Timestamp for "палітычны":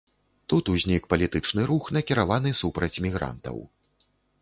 1.15-1.67